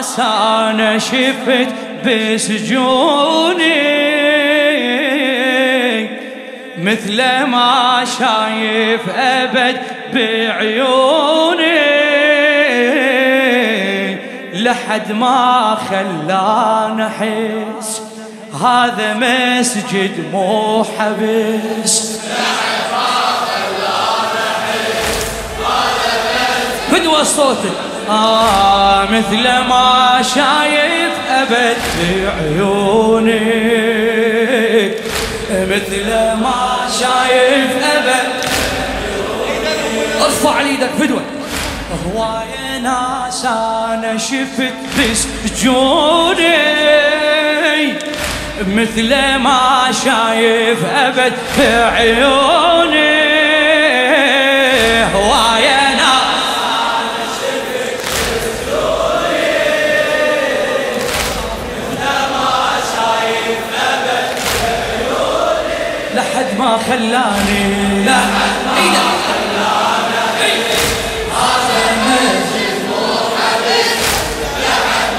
[0.00, 1.68] ناس أنا شفت
[2.06, 3.20] بسجوني.
[6.78, 9.80] مثل ما شايف أبد
[10.14, 11.80] بعيوني.
[14.54, 18.02] لحد ما خلانا احس
[18.64, 22.20] هذا مسجد مو حبس.
[26.90, 27.90] فدوى صوتك.
[28.10, 33.40] آه مثل ما شايف أبد في عيونك.
[35.50, 36.06] مثل
[36.42, 38.30] ما شايف أبد
[40.24, 41.22] ارفع إيدك فدوة
[42.06, 45.26] هواية ناس أنا شفت بس
[45.62, 46.80] جوني
[48.66, 49.08] مثل
[49.38, 53.30] ما شايف أبد في عيوني.
[55.14, 55.79] هواية
[66.60, 68.04] ما خلاني.
[68.04, 70.20] لحد ما خلاني
[71.32, 71.82] هذا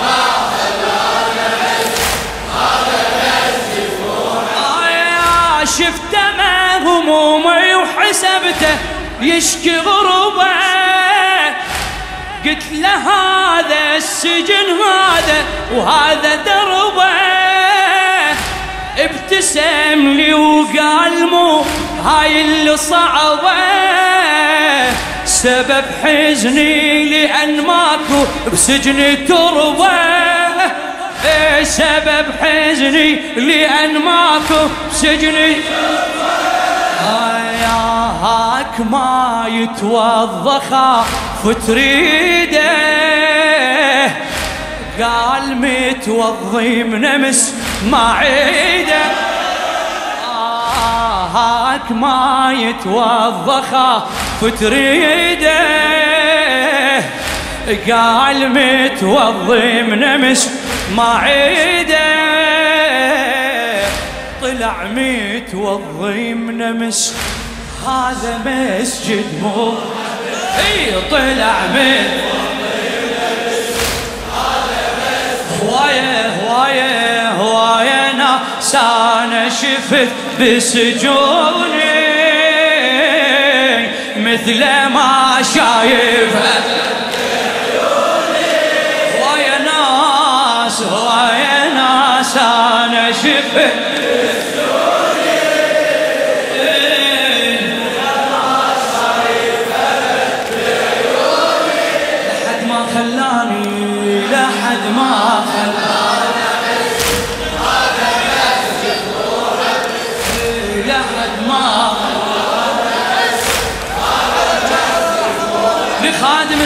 [0.02, 0.22] ما
[0.58, 1.42] خلاني
[2.54, 3.00] هذا
[7.76, 8.76] وحسبته
[9.22, 10.52] يشكي غربه
[12.46, 17.51] قلت له هذا السجن هذا وهذا دربه.
[19.06, 21.64] ابتسم لي وقال مو
[22.06, 23.52] هاي اللي صعبة.
[25.26, 29.90] سبب حزني لأن ماكو بسجني تربة
[31.26, 35.52] إيه سبب حزني لأن ماكو بسجني
[37.62, 37.82] يا
[38.24, 40.70] هاك ما يتوضخ
[41.44, 42.72] فتريده
[45.02, 49.04] قال متوضي منمس ما عيده.
[50.28, 54.04] آه هاك ما يتوضخ
[54.42, 55.62] فتريده
[57.92, 60.50] قال متوضي منمس
[60.96, 62.22] ما عيده.
[64.42, 67.16] طلع متوضي منمس
[67.88, 69.74] هذا مسجد مو.
[70.58, 71.68] إي طلع
[75.62, 77.01] هواية ناس أنا
[79.92, 80.08] شفت
[80.40, 81.82] بسجوني
[84.18, 84.60] مثل
[84.94, 86.32] ما شايف.
[89.20, 93.91] هواية ناس هواية ناس أنا شفت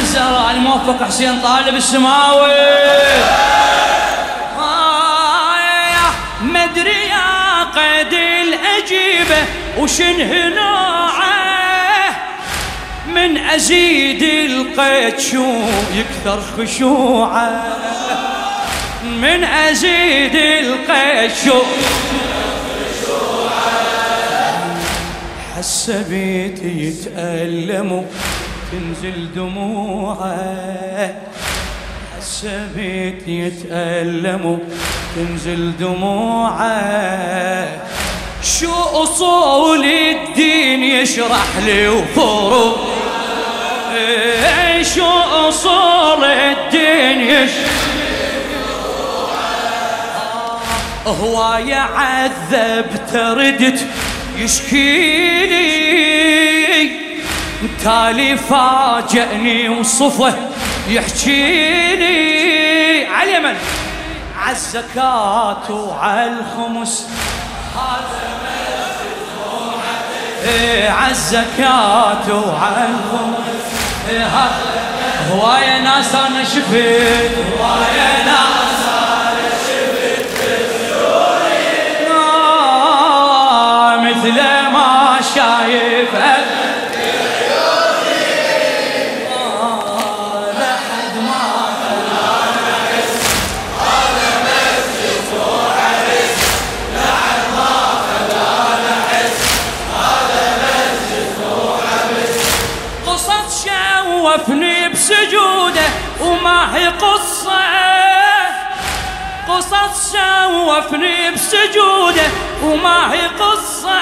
[0.05, 2.51] الزهراء الموفق حسين طالب السماوي.
[4.59, 6.11] آه
[6.41, 9.45] مدري يا قد الأجيبة
[9.79, 11.25] وشنه نوعه
[13.07, 15.45] من أزيد القيد شو
[15.93, 17.63] يكثر خشوعه.
[19.03, 21.61] من أزيد القيد شو
[25.57, 28.03] حسبيت يتألموا.
[28.75, 31.15] تنزل دموعه.
[32.17, 34.59] حسبيت يتألم
[35.15, 37.67] تنزل دموعه.
[38.59, 42.75] شو أصول الدين يشرح لي وفروع
[44.95, 45.09] شو
[45.49, 47.75] أصول الدين يشرح
[51.07, 53.85] هو يعذب تردت
[54.37, 55.74] يشكي لي
[57.83, 60.33] تالي فاجئني وصفه
[60.89, 62.15] يحكيني
[63.07, 63.55] على اليمن.
[64.39, 67.07] عالزكاة وعالخمس
[67.75, 68.25] هذا
[70.45, 73.65] إيه عالزكاة وعالخمس
[74.09, 74.27] إيه
[75.31, 77.31] هواية ناس أنا شفت.
[77.59, 78.54] هواية ناس
[110.75, 112.27] سوفني بسجوده
[112.63, 113.99] وما هي قصة.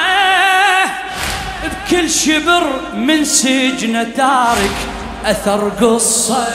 [1.63, 4.75] بكل شبر من سجنه تارك
[5.25, 6.47] أثر قصة.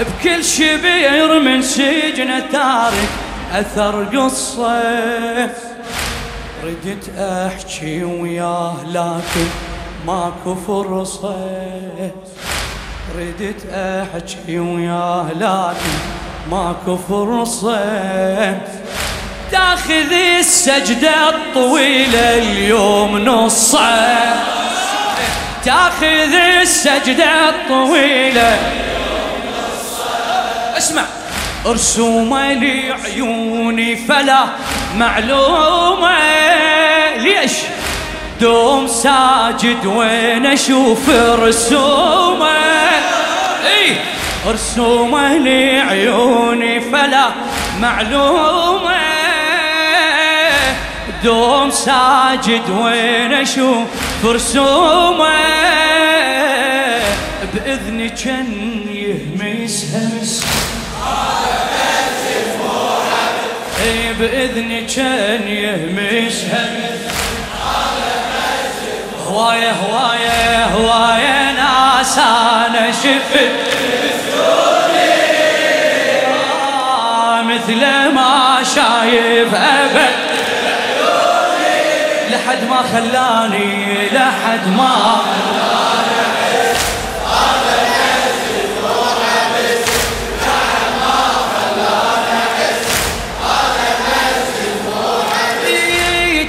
[0.00, 3.08] بكل شبير من سجنه تارك
[3.52, 4.80] أثر قصة.
[6.64, 9.48] ردت أحكي وياه لكن
[10.06, 11.36] ماكو فرصة.
[13.18, 17.80] ردت أحكي وياه لكن ماكو فرصة.
[19.50, 24.08] تاخذ السجدة الطويلة اليوم نصة.
[25.64, 28.58] تاخذ السجدة الطويلة
[30.76, 31.02] اسمع.
[31.66, 34.44] رسومة لعيوني فلا
[34.96, 36.18] معلومة.
[37.16, 37.52] ليش؟
[38.40, 42.60] دوم ساجد وين أشوف رسومه.
[44.46, 47.30] رسومه لعيوني فلا
[47.80, 49.00] معلومة.
[51.24, 53.86] دوم ساجد وين أشوف
[54.24, 55.30] رسومه
[57.54, 60.44] باذني كان يهمس همس
[63.84, 67.00] إي باذني كان يهمس همس
[69.26, 73.69] هواية هواية هواية ناس أنا شفت
[77.60, 80.10] مثل ما شايف أبد.
[82.30, 85.20] لحد ما خلاني لحد ما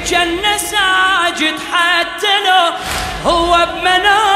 [0.09, 2.73] جنة ساجد حتى لو
[3.31, 4.31] هو بمنامه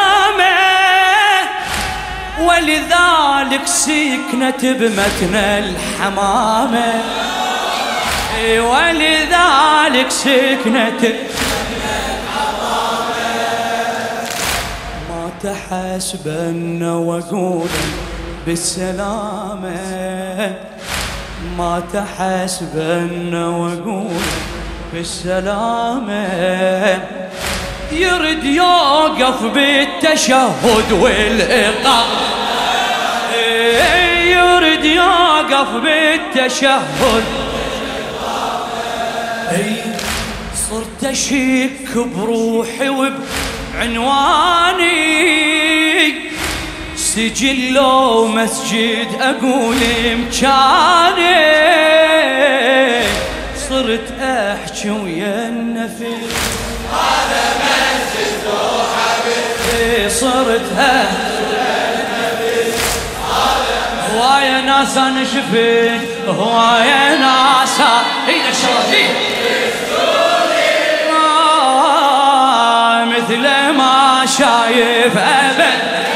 [2.55, 6.93] ولذلك سكنت بمتن الحمامة.
[8.45, 11.01] ولذلك سكنت
[15.09, 17.69] ما تحسبن وقول
[18.45, 19.77] بالسلامة.
[21.57, 24.21] ما تحسبن وقول
[24.93, 26.27] بالسلامة.
[27.91, 32.34] يرد يوقف بالتشهد والإقامة.
[34.25, 37.23] يرد يوقف بالتشهد.
[40.69, 44.45] صرت أشك بروحي وبعنواني.
[46.95, 51.55] سجل لو مسجد أقول مكاني.
[53.69, 56.03] صرت أحكي ويا النفس.
[56.91, 58.45] هذا مسجد
[58.95, 60.09] حبيبي.
[60.09, 61.34] صرت هواية
[64.79, 65.23] ناس أنا
[66.27, 67.81] هواية ناس
[68.27, 69.05] هي الشرفي
[73.05, 73.41] مثل
[73.77, 76.14] ما شايف ابد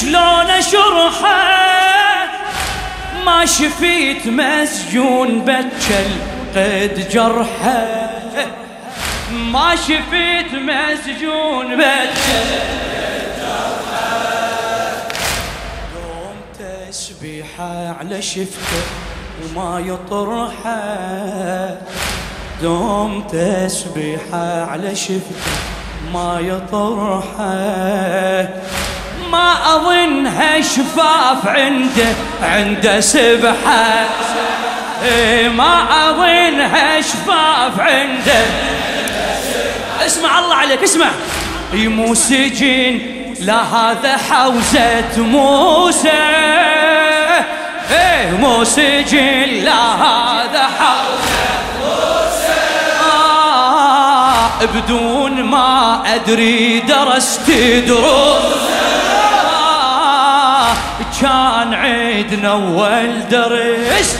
[0.00, 2.26] شلون أشرحه؟
[3.26, 6.10] ما شفيت مسجون بجل
[6.56, 8.10] قد جرحه.
[9.52, 12.50] ما شفيت مسجون بجل
[15.94, 18.82] دوم تسبيحه على شفته
[19.42, 20.80] وما يطرحه.
[22.62, 25.52] دوم تسبيحه على شفته
[26.12, 27.46] ما يطرحه.
[29.32, 34.04] ما أظنها شفاف عنده عنده سبحة.
[35.04, 38.44] إيه، ما أظنها شفاف عنده.
[40.06, 41.10] اسمع الله عليك اسمع.
[41.74, 43.00] مو سجن
[43.40, 46.08] لا هذا حوزة موسى.
[47.90, 51.46] إيه مو سجن لا هذا حوزة
[51.80, 52.62] موسى.
[53.12, 57.50] آه بدون ما أدري درست
[57.86, 58.66] دروس.
[61.20, 64.16] كان عيدنا اول درس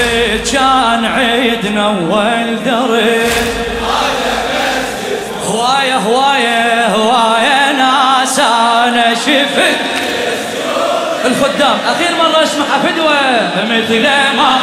[0.00, 3.32] إيه، كان عيدنا اول درس
[5.46, 9.76] هواية هواية هواية ناس أنا شفت.
[11.24, 13.20] الخدام أخير مرة اسمعها فدوة
[13.64, 14.02] مثل
[14.36, 14.58] ما